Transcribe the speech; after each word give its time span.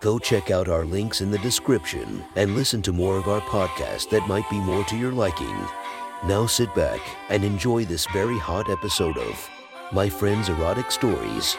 Go 0.00 0.18
check 0.18 0.50
out 0.50 0.70
our 0.70 0.86
links 0.86 1.20
in 1.20 1.30
the 1.30 1.36
description 1.38 2.24
and 2.34 2.54
listen 2.54 2.80
to 2.82 2.92
more 2.92 3.18
of 3.18 3.28
our 3.28 3.42
podcast 3.42 4.08
that 4.08 4.26
might 4.26 4.48
be 4.48 4.58
more 4.58 4.82
to 4.84 4.96
your 4.96 5.12
liking. 5.12 5.54
Now 6.24 6.46
sit 6.46 6.74
back 6.74 7.00
and 7.28 7.44
enjoy 7.44 7.84
this 7.84 8.06
very 8.06 8.38
hot 8.38 8.70
episode 8.70 9.18
of 9.18 9.50
My 9.92 10.08
Friend's 10.08 10.48
Erotic 10.48 10.90
Stories. 10.90 11.54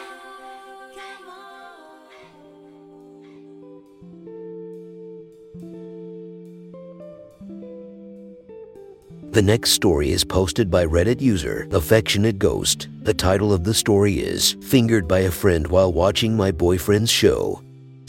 The 9.30 9.40
next 9.40 9.70
story 9.70 10.10
is 10.10 10.24
posted 10.24 10.68
by 10.68 10.84
Reddit 10.84 11.20
user 11.20 11.68
Affectionate 11.70 12.40
Ghost. 12.40 12.88
The 13.02 13.14
title 13.14 13.52
of 13.52 13.62
the 13.62 13.72
story 13.72 14.14
is 14.14 14.56
Fingered 14.62 15.06
by 15.06 15.20
a 15.20 15.30
Friend 15.30 15.64
While 15.68 15.92
Watching 15.92 16.36
My 16.36 16.50
Boyfriend's 16.50 17.10
Show. 17.10 17.62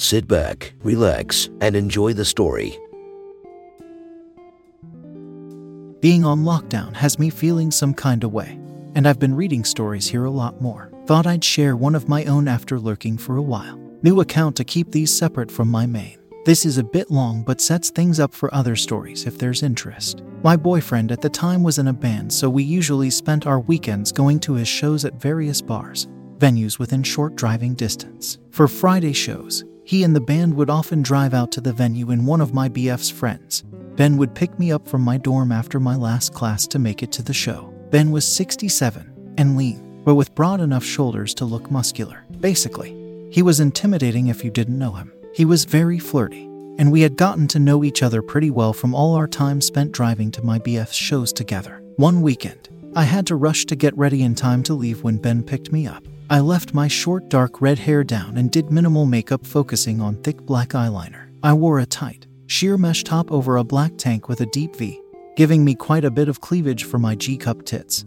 Sit 0.03 0.27
back, 0.27 0.73
relax, 0.83 1.49
and 1.61 1.77
enjoy 1.77 2.11
the 2.11 2.25
story. 2.25 2.77
Being 6.01 6.25
on 6.25 6.43
lockdown 6.43 6.93
has 6.93 7.17
me 7.17 7.29
feeling 7.29 7.71
some 7.71 7.93
kind 7.93 8.25
of 8.25 8.33
way, 8.33 8.59
and 8.95 9.07
I've 9.07 9.17
been 9.17 9.33
reading 9.33 9.63
stories 9.63 10.05
here 10.05 10.25
a 10.25 10.29
lot 10.29 10.61
more. 10.61 10.91
Thought 11.05 11.25
I'd 11.25 11.41
share 11.41 11.77
one 11.77 11.95
of 11.95 12.09
my 12.09 12.25
own 12.25 12.49
after 12.49 12.77
lurking 12.81 13.17
for 13.17 13.37
a 13.37 13.41
while. 13.41 13.77
New 14.01 14.19
account 14.19 14.57
to 14.57 14.65
keep 14.65 14.91
these 14.91 15.17
separate 15.17 15.49
from 15.49 15.69
my 15.69 15.85
main. 15.85 16.17
This 16.43 16.65
is 16.65 16.77
a 16.77 16.83
bit 16.83 17.09
long 17.09 17.41
but 17.41 17.61
sets 17.61 17.89
things 17.89 18.19
up 18.19 18.33
for 18.33 18.53
other 18.53 18.75
stories 18.75 19.25
if 19.25 19.37
there's 19.37 19.63
interest. 19.63 20.21
My 20.43 20.57
boyfriend 20.57 21.13
at 21.13 21.21
the 21.21 21.29
time 21.29 21.63
was 21.63 21.79
in 21.79 21.87
a 21.87 21.93
band, 21.93 22.33
so 22.33 22.49
we 22.49 22.63
usually 22.63 23.09
spent 23.09 23.47
our 23.47 23.61
weekends 23.61 24.11
going 24.11 24.41
to 24.41 24.55
his 24.55 24.67
shows 24.67 25.05
at 25.05 25.21
various 25.21 25.61
bars, 25.61 26.07
venues 26.39 26.77
within 26.77 27.03
short 27.03 27.37
driving 27.37 27.73
distance. 27.73 28.37
For 28.51 28.67
Friday 28.67 29.13
shows, 29.13 29.63
he 29.85 30.03
and 30.03 30.15
the 30.15 30.21
band 30.21 30.53
would 30.55 30.69
often 30.69 31.01
drive 31.01 31.33
out 31.33 31.51
to 31.51 31.61
the 31.61 31.73
venue 31.73 32.11
in 32.11 32.25
one 32.25 32.41
of 32.41 32.53
my 32.53 32.69
BF's 32.69 33.09
friends. 33.09 33.63
Ben 33.95 34.17
would 34.17 34.33
pick 34.33 34.57
me 34.57 34.71
up 34.71 34.87
from 34.87 35.01
my 35.01 35.17
dorm 35.17 35.51
after 35.51 35.79
my 35.79 35.95
last 35.95 36.33
class 36.33 36.65
to 36.67 36.79
make 36.79 37.03
it 37.03 37.11
to 37.11 37.23
the 37.23 37.33
show. 37.33 37.73
Ben 37.91 38.09
was 38.11 38.25
67 38.25 39.35
and 39.37 39.55
lean, 39.55 40.01
but 40.03 40.15
with 40.15 40.33
broad 40.35 40.61
enough 40.61 40.83
shoulders 40.83 41.33
to 41.35 41.45
look 41.45 41.69
muscular. 41.69 42.25
Basically, 42.39 43.29
he 43.31 43.41
was 43.41 43.59
intimidating 43.59 44.27
if 44.27 44.43
you 44.43 44.51
didn't 44.51 44.79
know 44.79 44.93
him. 44.93 45.11
He 45.33 45.45
was 45.45 45.65
very 45.65 45.99
flirty, 45.99 46.43
and 46.77 46.91
we 46.91 47.01
had 47.01 47.17
gotten 47.17 47.47
to 47.49 47.59
know 47.59 47.83
each 47.83 48.01
other 48.01 48.21
pretty 48.21 48.49
well 48.49 48.73
from 48.73 48.95
all 48.95 49.15
our 49.15 49.27
time 49.27 49.61
spent 49.61 49.91
driving 49.91 50.31
to 50.31 50.43
my 50.43 50.59
BF's 50.59 50.95
shows 50.95 51.33
together. 51.33 51.83
One 51.97 52.21
weekend, 52.21 52.69
I 52.95 53.03
had 53.03 53.27
to 53.27 53.35
rush 53.35 53.65
to 53.65 53.75
get 53.75 53.97
ready 53.97 54.23
in 54.23 54.35
time 54.35 54.63
to 54.63 54.73
leave 54.73 55.03
when 55.03 55.17
Ben 55.17 55.43
picked 55.43 55.71
me 55.71 55.87
up. 55.87 56.03
I 56.33 56.39
left 56.39 56.73
my 56.73 56.87
short 56.87 57.29
dark 57.29 57.61
red 57.61 57.77
hair 57.77 58.03
down 58.03 58.37
and 58.37 58.49
did 58.49 58.71
minimal 58.71 59.05
makeup 59.05 59.45
focusing 59.45 60.01
on 60.01 60.15
thick 60.23 60.41
black 60.41 60.69
eyeliner. 60.69 61.29
I 61.43 61.53
wore 61.53 61.77
a 61.77 61.85
tight, 61.85 62.25
sheer 62.47 62.75
mesh 62.75 63.03
top 63.03 63.31
over 63.31 63.57
a 63.57 63.63
black 63.63 63.99
tank 63.99 64.27
with 64.27 64.41
a 64.41 64.47
deep 64.47 64.75
V, 64.75 64.99
giving 65.35 65.63
me 65.63 65.75
quite 65.75 66.03
a 66.03 66.09
bit 66.09 66.29
of 66.29 66.41
cleavage 66.41 66.85
for 66.85 66.97
my 66.97 67.13
G 67.13 67.37
cup 67.37 67.63
tits, 67.65 68.05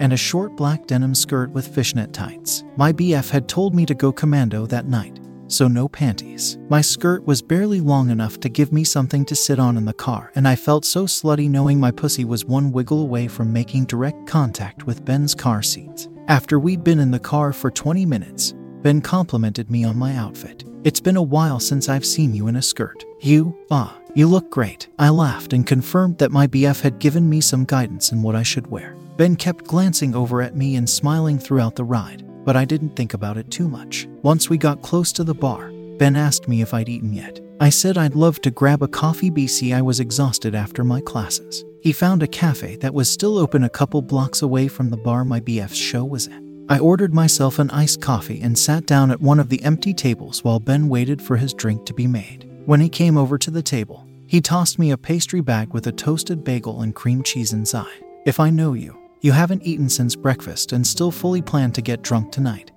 and 0.00 0.14
a 0.14 0.16
short 0.16 0.56
black 0.56 0.86
denim 0.86 1.14
skirt 1.14 1.50
with 1.50 1.74
fishnet 1.74 2.14
tights. 2.14 2.64
My 2.78 2.90
BF 2.90 3.28
had 3.28 3.50
told 3.50 3.74
me 3.74 3.84
to 3.84 3.94
go 3.94 4.12
commando 4.12 4.64
that 4.68 4.86
night, 4.86 5.20
so 5.46 5.68
no 5.68 5.88
panties. 5.88 6.56
My 6.70 6.80
skirt 6.80 7.26
was 7.26 7.42
barely 7.42 7.82
long 7.82 8.08
enough 8.08 8.40
to 8.40 8.48
give 8.48 8.72
me 8.72 8.82
something 8.82 9.26
to 9.26 9.36
sit 9.36 9.58
on 9.58 9.76
in 9.76 9.84
the 9.84 9.92
car, 9.92 10.32
and 10.36 10.48
I 10.48 10.56
felt 10.56 10.86
so 10.86 11.04
slutty 11.04 11.50
knowing 11.50 11.78
my 11.78 11.90
pussy 11.90 12.24
was 12.24 12.46
one 12.46 12.72
wiggle 12.72 13.02
away 13.02 13.28
from 13.28 13.52
making 13.52 13.84
direct 13.84 14.26
contact 14.26 14.86
with 14.86 15.04
Ben's 15.04 15.34
car 15.34 15.62
seats. 15.62 16.08
After 16.28 16.60
we'd 16.60 16.84
been 16.84 17.00
in 17.00 17.10
the 17.10 17.18
car 17.18 17.52
for 17.52 17.70
20 17.70 18.06
minutes, 18.06 18.54
Ben 18.82 19.00
complimented 19.00 19.70
me 19.70 19.82
on 19.84 19.96
my 19.96 20.16
outfit. 20.16 20.64
It's 20.84 21.00
been 21.00 21.16
a 21.16 21.22
while 21.22 21.58
since 21.58 21.88
I've 21.88 22.06
seen 22.06 22.32
you 22.32 22.46
in 22.46 22.56
a 22.56 22.62
skirt. 22.62 23.04
You, 23.20 23.56
ah, 23.72 23.98
you 24.14 24.28
look 24.28 24.48
great. 24.48 24.88
I 25.00 25.08
laughed 25.08 25.52
and 25.52 25.66
confirmed 25.66 26.18
that 26.18 26.30
my 26.30 26.46
BF 26.46 26.80
had 26.80 27.00
given 27.00 27.28
me 27.28 27.40
some 27.40 27.64
guidance 27.64 28.12
in 28.12 28.22
what 28.22 28.36
I 28.36 28.44
should 28.44 28.68
wear. 28.68 28.94
Ben 29.16 29.34
kept 29.34 29.64
glancing 29.66 30.14
over 30.14 30.42
at 30.42 30.56
me 30.56 30.76
and 30.76 30.88
smiling 30.88 31.40
throughout 31.40 31.74
the 31.74 31.84
ride, 31.84 32.24
but 32.44 32.56
I 32.56 32.64
didn't 32.64 32.94
think 32.94 33.14
about 33.14 33.36
it 33.36 33.50
too 33.50 33.68
much. 33.68 34.06
Once 34.22 34.48
we 34.48 34.56
got 34.56 34.82
close 34.82 35.10
to 35.12 35.24
the 35.24 35.34
bar, 35.34 35.72
Ben 35.98 36.14
asked 36.14 36.46
me 36.46 36.62
if 36.62 36.72
I'd 36.72 36.88
eaten 36.88 37.12
yet. 37.12 37.40
I 37.60 37.68
said 37.68 37.98
I'd 37.98 38.14
love 38.14 38.40
to 38.42 38.50
grab 38.52 38.82
a 38.82 38.88
coffee 38.88 39.30
BC. 39.30 39.74
I 39.74 39.82
was 39.82 39.98
exhausted 39.98 40.54
after 40.54 40.84
my 40.84 41.00
classes. 41.00 41.64
He 41.82 41.90
found 41.90 42.22
a 42.22 42.28
cafe 42.28 42.76
that 42.76 42.94
was 42.94 43.10
still 43.10 43.36
open 43.36 43.64
a 43.64 43.68
couple 43.68 44.02
blocks 44.02 44.40
away 44.40 44.68
from 44.68 44.88
the 44.88 44.96
bar 44.96 45.24
my 45.24 45.40
BF's 45.40 45.76
show 45.76 46.04
was 46.04 46.28
at. 46.28 46.40
I 46.68 46.78
ordered 46.78 47.12
myself 47.12 47.58
an 47.58 47.70
iced 47.70 48.00
coffee 48.00 48.40
and 48.40 48.56
sat 48.56 48.86
down 48.86 49.10
at 49.10 49.20
one 49.20 49.40
of 49.40 49.48
the 49.48 49.60
empty 49.64 49.92
tables 49.92 50.44
while 50.44 50.60
Ben 50.60 50.88
waited 50.88 51.20
for 51.20 51.36
his 51.36 51.52
drink 51.52 51.84
to 51.86 51.92
be 51.92 52.06
made. 52.06 52.48
When 52.66 52.80
he 52.80 52.88
came 52.88 53.16
over 53.16 53.36
to 53.36 53.50
the 53.50 53.64
table, 53.64 54.06
he 54.28 54.40
tossed 54.40 54.78
me 54.78 54.92
a 54.92 54.96
pastry 54.96 55.40
bag 55.40 55.74
with 55.74 55.88
a 55.88 55.92
toasted 55.92 56.44
bagel 56.44 56.82
and 56.82 56.94
cream 56.94 57.20
cheese 57.24 57.52
inside. 57.52 58.04
If 58.24 58.38
I 58.38 58.48
know 58.48 58.74
you, 58.74 58.96
you 59.20 59.32
haven't 59.32 59.66
eaten 59.66 59.88
since 59.88 60.14
breakfast 60.14 60.70
and 60.70 60.86
still 60.86 61.10
fully 61.10 61.42
plan 61.42 61.72
to 61.72 61.82
get 61.82 62.02
drunk 62.02 62.30
tonight. 62.30 62.70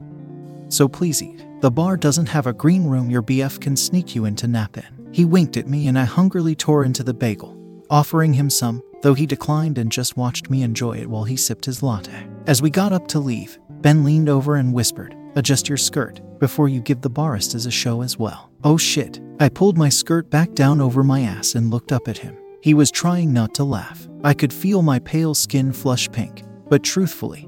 So 0.70 0.88
please 0.88 1.22
eat. 1.22 1.46
The 1.62 1.70
bar 1.70 1.96
doesn't 1.96 2.30
have 2.30 2.48
a 2.48 2.54
green 2.54 2.86
room 2.86 3.12
your 3.12 3.22
BF 3.22 3.62
can 3.62 3.78
sneak 3.78 4.16
you 4.16 4.26
into 4.26 4.48
nap 4.48 4.78
in. 4.78 5.10
He 5.12 5.26
winked 5.26 5.58
at 5.58 5.68
me 5.68 5.88
and 5.90 6.00
I 6.00 6.06
hungrily 6.06 6.56
tore 6.56 6.84
into 6.84 7.04
the 7.04 7.14
bagel, 7.14 7.56
offering 7.92 8.34
him 8.34 8.50
some, 8.50 8.82
though 9.06 9.14
he 9.14 9.28
declined 9.28 9.78
and 9.78 9.92
just 9.92 10.18
watched 10.18 10.50
me 10.50 10.64
enjoy 10.64 10.98
it 10.98 11.08
while 11.08 11.26
he 11.26 11.38
sipped 11.38 11.66
his 11.66 11.84
latte. 11.84 12.28
As 12.48 12.64
we 12.64 12.72
got 12.72 12.92
up 12.92 13.08
to 13.10 13.20
leave, 13.20 13.60
Ben 13.70 14.04
leaned 14.04 14.30
over 14.30 14.56
and 14.56 14.74
whispered, 14.74 15.16
Adjust 15.36 15.70
your 15.70 15.78
skirt 15.78 16.22
before 16.40 16.70
you 16.70 16.82
give 16.82 17.02
the 17.02 17.10
baristas 17.12 17.68
a 17.68 17.72
show 17.72 18.02
as 18.02 18.18
well. 18.18 18.50
Oh 18.64 18.78
shit. 18.78 19.22
I 19.40 19.50
pulled 19.50 19.78
my 19.78 19.90
skirt 19.90 20.32
back 20.32 20.56
down 20.56 20.82
over 20.82 21.04
my 21.04 21.22
ass 21.22 21.54
and 21.54 21.70
looked 21.70 21.92
up 21.92 22.08
at 22.08 22.18
him. 22.18 22.36
He 22.64 22.74
was 22.74 22.90
trying 22.90 23.32
not 23.32 23.54
to 23.56 23.64
laugh. 23.64 24.08
I 24.24 24.34
could 24.34 24.52
feel 24.52 24.82
my 24.82 24.98
pale 24.98 25.36
skin 25.36 25.72
flush 25.72 26.12
pink, 26.12 26.42
but 26.68 26.84
truthfully, 26.84 27.48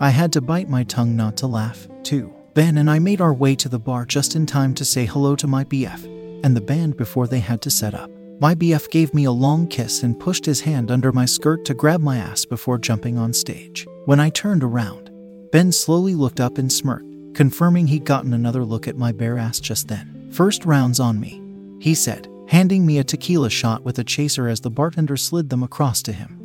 I 0.00 0.10
had 0.10 0.32
to 0.34 0.40
bite 0.40 0.68
my 0.68 0.84
tongue 0.84 1.16
not 1.16 1.36
to 1.38 1.48
laugh, 1.48 1.88
too. 2.04 2.32
Ben 2.54 2.78
and 2.78 2.88
I 2.88 3.00
made 3.00 3.20
our 3.20 3.34
way 3.34 3.56
to 3.56 3.68
the 3.68 3.80
bar 3.80 4.06
just 4.06 4.36
in 4.36 4.46
time 4.46 4.74
to 4.74 4.84
say 4.84 5.06
hello 5.06 5.34
to 5.34 5.48
my 5.48 5.64
BF 5.64 6.04
and 6.44 6.56
the 6.56 6.60
band 6.60 6.96
before 6.96 7.26
they 7.26 7.40
had 7.40 7.60
to 7.62 7.70
set 7.70 7.94
up. 7.94 8.12
My 8.40 8.54
BF 8.54 8.88
gave 8.90 9.12
me 9.14 9.24
a 9.24 9.32
long 9.32 9.66
kiss 9.66 10.04
and 10.04 10.18
pushed 10.18 10.46
his 10.46 10.60
hand 10.60 10.92
under 10.92 11.10
my 11.10 11.24
skirt 11.24 11.64
to 11.64 11.74
grab 11.74 12.00
my 12.00 12.18
ass 12.18 12.44
before 12.44 12.78
jumping 12.78 13.18
on 13.18 13.32
stage. 13.32 13.84
When 14.04 14.20
I 14.20 14.30
turned 14.30 14.62
around, 14.62 15.10
Ben 15.50 15.72
slowly 15.72 16.14
looked 16.14 16.38
up 16.38 16.56
and 16.56 16.72
smirked, 16.72 17.34
confirming 17.34 17.88
he'd 17.88 18.04
gotten 18.04 18.32
another 18.32 18.64
look 18.64 18.86
at 18.86 18.96
my 18.96 19.10
bare 19.10 19.38
ass 19.38 19.58
just 19.58 19.88
then. 19.88 20.28
First 20.30 20.64
rounds 20.64 21.00
on 21.00 21.18
me, 21.18 21.42
he 21.80 21.96
said, 21.96 22.28
handing 22.46 22.86
me 22.86 22.98
a 22.98 23.04
tequila 23.04 23.50
shot 23.50 23.82
with 23.82 23.98
a 23.98 24.04
chaser 24.04 24.46
as 24.46 24.60
the 24.60 24.70
bartender 24.70 25.16
slid 25.16 25.50
them 25.50 25.64
across 25.64 26.00
to 26.02 26.12
him. 26.12 26.38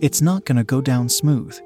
It's 0.00 0.22
not 0.22 0.44
gonna 0.44 0.64
go 0.64 0.80
down 0.80 1.08
smooth. 1.08 1.56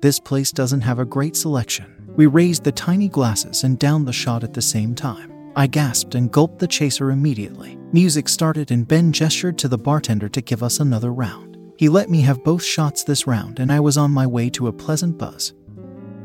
This 0.00 0.20
place 0.20 0.52
doesn't 0.52 0.82
have 0.82 1.00
a 1.00 1.04
great 1.04 1.34
selection. 1.34 1.86
We 2.14 2.26
raised 2.26 2.62
the 2.62 2.70
tiny 2.70 3.08
glasses 3.08 3.64
and 3.64 3.80
downed 3.80 4.06
the 4.06 4.12
shot 4.12 4.44
at 4.44 4.54
the 4.54 4.62
same 4.62 4.94
time. 4.94 5.32
I 5.58 5.66
gasped 5.66 6.14
and 6.14 6.30
gulped 6.30 6.58
the 6.58 6.68
chaser 6.68 7.10
immediately. 7.10 7.78
Music 7.90 8.28
started 8.28 8.70
and 8.70 8.86
Ben 8.86 9.10
gestured 9.10 9.56
to 9.58 9.68
the 9.68 9.78
bartender 9.78 10.28
to 10.28 10.42
give 10.42 10.62
us 10.62 10.80
another 10.80 11.14
round. 11.14 11.56
He 11.78 11.88
let 11.88 12.10
me 12.10 12.20
have 12.20 12.44
both 12.44 12.62
shots 12.62 13.02
this 13.02 13.26
round 13.26 13.58
and 13.58 13.72
I 13.72 13.80
was 13.80 13.96
on 13.96 14.10
my 14.10 14.26
way 14.26 14.50
to 14.50 14.68
a 14.68 14.72
pleasant 14.72 15.16
buzz. 15.16 15.54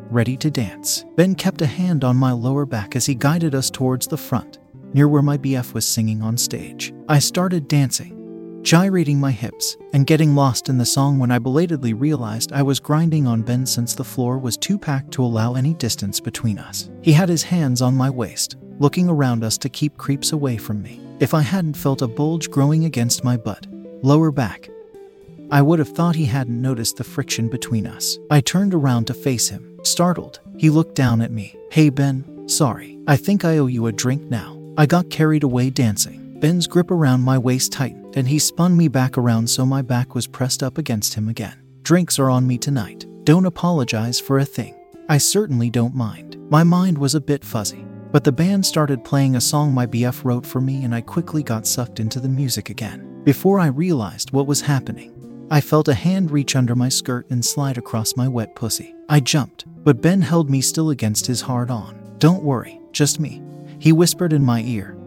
Ready 0.09 0.35
to 0.35 0.51
dance. 0.51 1.05
Ben 1.15 1.33
kept 1.33 1.61
a 1.61 1.65
hand 1.65 2.03
on 2.03 2.17
my 2.17 2.33
lower 2.33 2.65
back 2.65 2.97
as 2.97 3.05
he 3.05 3.15
guided 3.15 3.55
us 3.55 3.69
towards 3.69 4.05
the 4.05 4.17
front, 4.17 4.59
near 4.93 5.07
where 5.07 5.21
my 5.21 5.37
BF 5.37 5.73
was 5.73 5.87
singing 5.87 6.21
on 6.21 6.35
stage. 6.35 6.93
I 7.07 7.19
started 7.19 7.69
dancing, 7.69 8.59
gyrating 8.63 9.17
my 9.17 9.31
hips, 9.31 9.77
and 9.93 10.05
getting 10.05 10.35
lost 10.35 10.67
in 10.67 10.77
the 10.77 10.85
song 10.85 11.19
when 11.19 11.31
I 11.31 11.39
belatedly 11.39 11.93
realized 11.93 12.51
I 12.51 12.63
was 12.63 12.81
grinding 12.81 13.27
on 13.27 13.43
Ben 13.43 13.65
since 13.65 13.95
the 13.95 14.03
floor 14.03 14.37
was 14.37 14.57
too 14.57 14.77
packed 14.77 15.11
to 15.11 15.23
allow 15.23 15.53
any 15.53 15.73
distance 15.73 16.19
between 16.19 16.59
us. 16.59 16.89
He 17.01 17.13
had 17.13 17.29
his 17.29 17.43
hands 17.43 17.81
on 17.81 17.95
my 17.95 18.09
waist, 18.09 18.57
looking 18.81 19.07
around 19.07 19.43
us 19.43 19.59
to 19.59 19.69
keep 19.69 19.95
creeps 19.97 20.31
away 20.31 20.57
from 20.57 20.81
me. 20.81 20.99
If 21.19 21.35
I 21.35 21.41
hadn't 21.41 21.77
felt 21.77 22.01
a 22.01 22.07
bulge 22.07 22.49
growing 22.49 22.85
against 22.85 23.23
my 23.23 23.37
butt, 23.37 23.67
lower 24.01 24.31
back, 24.31 24.69
I 25.51 25.61
would 25.61 25.77
have 25.77 25.89
thought 25.89 26.15
he 26.15 26.25
hadn't 26.25 26.59
noticed 26.59 26.97
the 26.97 27.03
friction 27.03 27.47
between 27.47 27.85
us. 27.85 28.17
I 28.31 28.41
turned 28.41 28.73
around 28.73 29.05
to 29.07 29.13
face 29.13 29.49
him, 29.49 29.79
startled. 29.83 30.39
He 30.57 30.71
looked 30.71 30.95
down 30.95 31.21
at 31.21 31.29
me. 31.31 31.55
Hey, 31.69 31.89
Ben, 31.89 32.49
sorry. 32.49 32.97
I 33.07 33.17
think 33.17 33.45
I 33.45 33.59
owe 33.59 33.67
you 33.67 33.85
a 33.85 33.91
drink 33.91 34.23
now. 34.23 34.59
I 34.77 34.87
got 34.87 35.11
carried 35.11 35.43
away 35.43 35.69
dancing. 35.69 36.39
Ben's 36.39 36.65
grip 36.65 36.89
around 36.89 37.21
my 37.21 37.37
waist 37.37 37.71
tightened, 37.71 38.15
and 38.15 38.27
he 38.27 38.39
spun 38.39 38.75
me 38.75 38.87
back 38.87 39.15
around 39.15 39.47
so 39.47 39.63
my 39.63 39.83
back 39.83 40.15
was 40.15 40.25
pressed 40.25 40.63
up 40.63 40.79
against 40.79 41.13
him 41.13 41.29
again. 41.29 41.61
Drinks 41.83 42.17
are 42.17 42.31
on 42.31 42.47
me 42.47 42.57
tonight. 42.57 43.05
Don't 43.25 43.45
apologize 43.45 44.19
for 44.19 44.39
a 44.39 44.45
thing. 44.45 44.73
I 45.07 45.19
certainly 45.19 45.69
don't 45.69 45.93
mind. 45.93 46.37
My 46.49 46.63
mind 46.63 46.97
was 46.97 47.13
a 47.13 47.21
bit 47.21 47.45
fuzzy, 47.45 47.85
but 48.11 48.23
the 48.23 48.31
band 48.31 48.65
started 48.65 49.03
playing 49.03 49.35
a 49.35 49.41
song 49.41 49.73
my 49.73 49.87
BF 49.87 50.23
wrote 50.23 50.45
for 50.45 50.59
me, 50.59 50.83
and 50.83 50.93
I 50.93 51.01
quickly 51.01 51.43
got 51.43 51.65
sucked 51.65 51.99
into 51.99 52.19
the 52.19 52.29
music 52.29 52.69
again. 52.69 53.21
Before 53.23 53.59
I 53.59 53.67
realized 53.67 54.31
what 54.31 54.47
was 54.47 54.61
happening, 54.61 55.47
I 55.49 55.61
felt 55.61 55.87
a 55.87 55.93
hand 55.93 56.31
reach 56.31 56.55
under 56.55 56.75
my 56.75 56.89
skirt 56.89 57.29
and 57.29 57.43
slide 57.43 57.77
across 57.77 58.15
my 58.15 58.27
wet 58.27 58.55
pussy. 58.55 58.95
I 59.09 59.19
jumped, 59.19 59.65
but 59.83 60.01
Ben 60.01 60.21
held 60.21 60.49
me 60.49 60.61
still 60.61 60.89
against 60.89 61.25
his 61.25 61.41
hard 61.41 61.69
on. 61.69 62.15
Don't 62.19 62.43
worry, 62.43 62.79
just 62.91 63.19
me, 63.19 63.41
he 63.79 63.91
whispered 63.91 64.33
in 64.33 64.43
my 64.43 64.61
ear. 64.61 64.97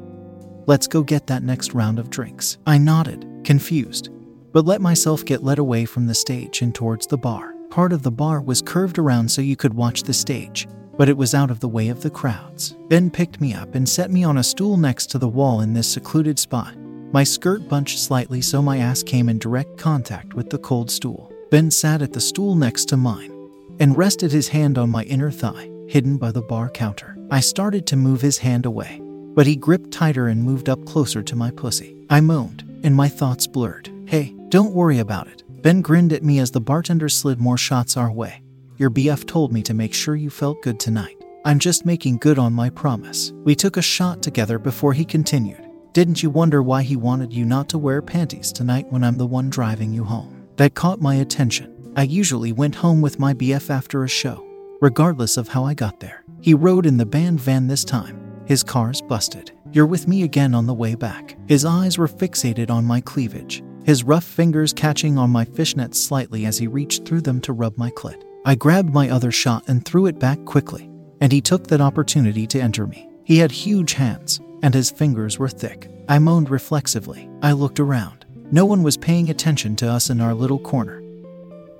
Let's 0.66 0.86
go 0.86 1.02
get 1.02 1.26
that 1.26 1.42
next 1.42 1.74
round 1.74 1.98
of 1.98 2.10
drinks. 2.10 2.58
I 2.66 2.78
nodded, 2.78 3.26
confused, 3.44 4.08
but 4.52 4.64
let 4.64 4.80
myself 4.80 5.24
get 5.24 5.42
led 5.42 5.58
away 5.58 5.84
from 5.84 6.06
the 6.06 6.14
stage 6.14 6.62
and 6.62 6.74
towards 6.74 7.06
the 7.06 7.18
bar. 7.18 7.54
Part 7.70 7.92
of 7.92 8.02
the 8.02 8.12
bar 8.12 8.40
was 8.40 8.62
curved 8.62 8.98
around 8.98 9.30
so 9.30 9.42
you 9.42 9.56
could 9.56 9.74
watch 9.74 10.04
the 10.04 10.14
stage, 10.14 10.68
but 10.96 11.08
it 11.08 11.16
was 11.16 11.34
out 11.34 11.50
of 11.50 11.60
the 11.60 11.68
way 11.68 11.88
of 11.88 12.02
the 12.02 12.10
crowds. 12.10 12.76
Ben 12.88 13.10
picked 13.10 13.40
me 13.40 13.54
up 13.54 13.74
and 13.74 13.88
set 13.88 14.10
me 14.10 14.24
on 14.24 14.38
a 14.38 14.42
stool 14.42 14.76
next 14.76 15.10
to 15.10 15.18
the 15.18 15.28
wall 15.28 15.60
in 15.60 15.72
this 15.74 15.88
secluded 15.88 16.38
spot. 16.38 16.76
My 17.12 17.24
skirt 17.24 17.68
bunched 17.68 17.98
slightly 17.98 18.40
so 18.40 18.60
my 18.60 18.78
ass 18.78 19.02
came 19.02 19.28
in 19.28 19.38
direct 19.38 19.78
contact 19.78 20.34
with 20.34 20.50
the 20.50 20.58
cold 20.58 20.90
stool. 20.90 21.32
Ben 21.50 21.70
sat 21.70 22.02
at 22.02 22.12
the 22.12 22.20
stool 22.20 22.54
next 22.54 22.86
to 22.86 22.96
mine 22.96 23.32
and 23.80 23.96
rested 23.96 24.32
his 24.32 24.48
hand 24.48 24.78
on 24.78 24.90
my 24.90 25.04
inner 25.04 25.30
thigh, 25.30 25.68
hidden 25.88 26.16
by 26.16 26.30
the 26.32 26.42
bar 26.42 26.70
counter. 26.70 27.16
I 27.30 27.40
started 27.40 27.86
to 27.88 27.96
move 27.96 28.20
his 28.20 28.38
hand 28.38 28.66
away, 28.66 29.00
but 29.02 29.46
he 29.46 29.56
gripped 29.56 29.90
tighter 29.90 30.28
and 30.28 30.42
moved 30.42 30.68
up 30.68 30.84
closer 30.86 31.22
to 31.22 31.36
my 31.36 31.50
pussy. 31.50 31.96
I 32.10 32.20
moaned, 32.20 32.62
and 32.84 32.94
my 32.94 33.08
thoughts 33.08 33.46
blurred. 33.46 33.90
Hey, 34.06 34.34
don't 34.48 34.74
worry 34.74 34.98
about 34.98 35.26
it. 35.28 35.42
Ben 35.62 35.80
grinned 35.80 36.12
at 36.12 36.22
me 36.22 36.38
as 36.38 36.50
the 36.50 36.60
bartender 36.60 37.08
slid 37.08 37.40
more 37.40 37.56
shots 37.56 37.96
our 37.96 38.12
way. 38.12 38.43
Your 38.76 38.90
BF 38.90 39.26
told 39.26 39.52
me 39.52 39.62
to 39.62 39.72
make 39.72 39.94
sure 39.94 40.16
you 40.16 40.30
felt 40.30 40.60
good 40.62 40.80
tonight. 40.80 41.16
I'm 41.44 41.60
just 41.60 41.86
making 41.86 42.18
good 42.18 42.40
on 42.40 42.52
my 42.52 42.70
promise. 42.70 43.30
We 43.44 43.54
took 43.54 43.76
a 43.76 43.82
shot 43.82 44.20
together 44.20 44.58
before 44.58 44.92
he 44.92 45.04
continued. 45.04 45.64
Didn't 45.92 46.24
you 46.24 46.30
wonder 46.30 46.60
why 46.60 46.82
he 46.82 46.96
wanted 46.96 47.32
you 47.32 47.44
not 47.44 47.68
to 47.68 47.78
wear 47.78 48.02
panties 48.02 48.52
tonight 48.52 48.86
when 48.90 49.04
I'm 49.04 49.16
the 49.16 49.26
one 49.26 49.48
driving 49.48 49.92
you 49.92 50.02
home? 50.02 50.48
That 50.56 50.74
caught 50.74 51.00
my 51.00 51.16
attention. 51.16 51.92
I 51.94 52.02
usually 52.02 52.50
went 52.50 52.74
home 52.74 53.00
with 53.00 53.20
my 53.20 53.32
BF 53.32 53.70
after 53.70 54.02
a 54.02 54.08
show, 54.08 54.44
regardless 54.80 55.36
of 55.36 55.46
how 55.46 55.64
I 55.64 55.74
got 55.74 56.00
there. 56.00 56.24
He 56.40 56.52
rode 56.52 56.84
in 56.84 56.96
the 56.96 57.06
band 57.06 57.40
van 57.40 57.68
this 57.68 57.84
time. 57.84 58.42
His 58.46 58.64
car's 58.64 59.00
busted. 59.02 59.52
You're 59.70 59.86
with 59.86 60.08
me 60.08 60.24
again 60.24 60.52
on 60.52 60.66
the 60.66 60.74
way 60.74 60.96
back. 60.96 61.36
His 61.46 61.64
eyes 61.64 61.96
were 61.96 62.08
fixated 62.08 62.70
on 62.70 62.84
my 62.84 63.00
cleavage, 63.00 63.62
his 63.84 64.02
rough 64.02 64.24
fingers 64.24 64.72
catching 64.72 65.16
on 65.16 65.30
my 65.30 65.44
fishnets 65.44 65.94
slightly 65.94 66.44
as 66.44 66.58
he 66.58 66.66
reached 66.66 67.04
through 67.04 67.20
them 67.20 67.40
to 67.42 67.52
rub 67.52 67.78
my 67.78 67.90
clit. 67.92 68.22
I 68.44 68.54
grabbed 68.54 68.92
my 68.92 69.08
other 69.08 69.30
shot 69.30 69.64
and 69.68 69.84
threw 69.84 70.06
it 70.06 70.18
back 70.18 70.44
quickly, 70.44 70.90
and 71.20 71.32
he 71.32 71.40
took 71.40 71.66
that 71.68 71.80
opportunity 71.80 72.46
to 72.48 72.60
enter 72.60 72.86
me. 72.86 73.08
He 73.24 73.38
had 73.38 73.50
huge 73.50 73.94
hands, 73.94 74.40
and 74.62 74.74
his 74.74 74.90
fingers 74.90 75.38
were 75.38 75.48
thick. 75.48 75.88
I 76.08 76.18
moaned 76.18 76.50
reflexively. 76.50 77.28
I 77.42 77.52
looked 77.52 77.80
around. 77.80 78.26
No 78.50 78.66
one 78.66 78.82
was 78.82 78.96
paying 78.96 79.30
attention 79.30 79.76
to 79.76 79.88
us 79.90 80.10
in 80.10 80.20
our 80.20 80.34
little 80.34 80.58
corner 80.58 81.00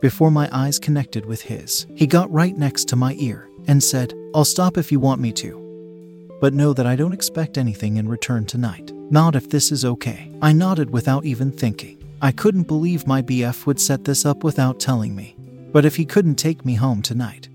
before 0.04 0.30
my 0.30 0.46
eyes 0.52 0.78
connected 0.78 1.24
with 1.24 1.40
his. 1.40 1.86
He 1.94 2.06
got 2.06 2.30
right 2.30 2.54
next 2.54 2.88
to 2.88 2.96
my 2.96 3.14
ear 3.18 3.48
and 3.66 3.82
said, 3.82 4.12
I'll 4.34 4.44
stop 4.44 4.76
if 4.76 4.92
you 4.92 5.00
want 5.00 5.18
me 5.18 5.32
to. 5.32 6.36
But 6.42 6.52
know 6.52 6.74
that 6.74 6.86
I 6.86 6.94
don't 6.94 7.14
expect 7.14 7.56
anything 7.56 7.96
in 7.96 8.06
return 8.06 8.44
tonight. 8.44 8.92
Not 9.10 9.34
if 9.34 9.48
this 9.48 9.72
is 9.72 9.82
okay. 9.82 10.30
I 10.42 10.52
nodded 10.52 10.90
without 10.90 11.24
even 11.24 11.50
thinking. 11.50 12.04
I 12.20 12.32
couldn't 12.32 12.64
believe 12.64 13.06
my 13.06 13.22
BF 13.22 13.64
would 13.64 13.80
set 13.80 14.04
this 14.04 14.26
up 14.26 14.44
without 14.44 14.78
telling 14.78 15.16
me. 15.16 15.36
But 15.74 15.84
if 15.84 15.96
he 15.96 16.04
couldn't 16.04 16.36
take 16.36 16.64
me 16.64 16.74
home 16.74 17.02
tonight, 17.02 17.48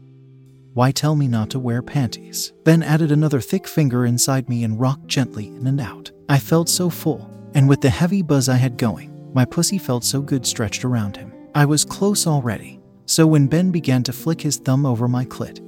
why 0.74 0.92
tell 0.92 1.16
me 1.16 1.30
not 1.30 1.50
to 1.51 1.60
wear 1.60 1.81
panties? 1.81 2.51
Then 2.66 2.83
added 2.83 3.13
another 3.13 3.39
thick 3.39 3.66
finger 3.66 4.06
inside 4.06 4.50
me 4.50 4.66
and 4.66 4.77
rocked 4.77 5.07
gently 5.07 5.48
in 5.48 5.66
and 5.66 5.80
out. 5.80 6.12
I 6.27 6.38
felt 6.38 6.68
so 6.68 6.89
full, 6.89 7.31
and 7.54 7.69
with 7.69 7.80
the 7.80 7.89
heavy 7.89 8.21
buzz 8.21 8.50
I 8.50 8.57
had 8.57 8.77
going, 8.77 9.31
my 9.33 9.45
pussy 9.45 9.77
felt 9.77 10.04
so 10.04 10.21
good 10.21 10.45
stretched 10.45 10.83
around 10.83 11.16
him. 11.16 11.31
I 11.56 11.63
was 11.63 11.86
close 11.86 12.27
already, 12.27 12.81
so 13.06 13.25
when 13.25 13.48
Ben 13.48 13.71
began 13.71 14.04
to 14.04 14.12
flick 14.12 14.42
his 14.42 14.57
thumb 14.57 14.86
over 14.86 15.07
my 15.07 15.24
clit, 15.24 15.63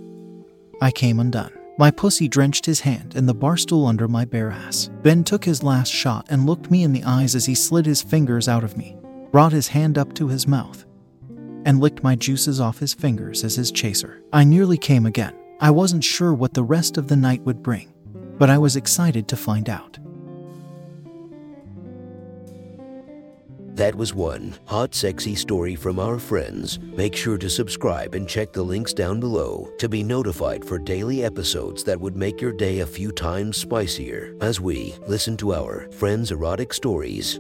I 0.82 0.92
came 0.92 1.22
undone. 1.22 1.54
My 1.78 1.90
pussy 1.90 2.28
drenched 2.28 2.66
his 2.66 2.82
hand 2.82 3.16
and 3.16 3.30
the 3.30 3.34
bar 3.34 3.56
stool 3.56 3.86
under 3.86 4.10
my 4.10 4.26
bare 4.26 4.52
ass. 4.52 4.90
Ben 5.04 5.24
took 5.24 5.46
his 5.46 5.64
last 5.64 5.90
shot 5.90 6.28
and 6.30 6.46
looked 6.46 6.70
me 6.70 6.84
in 6.84 6.92
the 6.92 7.06
eyes 7.06 7.34
as 7.34 7.46
he 7.46 7.56
slid 7.56 7.86
his 7.86 8.02
fingers 8.02 8.50
out 8.50 8.66
of 8.66 8.76
me, 8.76 8.98
brought 9.32 9.54
his 9.54 9.70
hand 9.70 9.98
up 9.98 10.14
to 10.16 10.28
his 10.28 10.48
mouth, 10.48 10.84
and 11.66 11.80
licked 11.80 12.04
my 12.04 12.16
juices 12.16 12.60
off 12.60 12.80
his 12.80 12.94
fingers 12.94 13.44
as 13.44 13.56
his 13.56 13.72
chaser. 13.72 14.22
I 14.34 14.44
nearly 14.44 14.78
came 14.78 15.06
again. 15.06 15.36
I 15.60 15.72
wasn't 15.72 16.04
sure 16.04 16.34
what 16.34 16.54
the 16.54 16.64
rest 16.64 16.98
of 16.98 17.08
the 17.08 17.16
night 17.16 17.42
would 17.42 17.62
bring, 17.62 17.94
but 18.38 18.50
I 18.50 18.58
was 18.58 18.76
excited 18.76 19.28
to 19.28 19.38
find 19.38 19.70
out. 19.70 20.00
That 23.76 23.96
was 23.96 24.14
one 24.14 24.56
hot, 24.66 24.94
sexy 24.94 25.34
story 25.34 25.76
from 25.76 25.98
our 25.98 26.20
friends. 26.20 26.78
Make 26.80 27.16
sure 27.16 27.38
to 27.38 27.50
subscribe 27.50 28.16
and 28.16 28.28
check 28.28 28.52
the 28.54 28.62
links 28.62 28.94
down 28.94 29.20
below 29.20 29.72
to 29.80 29.90
be 29.90 30.04
notified 30.04 30.64
for 30.64 30.78
daily 30.78 31.24
episodes 31.24 31.84
that 31.86 32.00
would 32.00 32.16
make 32.16 32.42
your 32.42 32.52
day 32.52 32.80
a 32.80 32.86
few 32.86 33.12
times 33.12 33.58
spicier 33.58 34.36
as 34.42 34.60
we 34.60 34.94
listen 35.08 35.38
to 35.38 35.54
our 35.54 35.90
friends' 35.92 36.32
erotic 36.32 36.74
stories. 36.74 37.40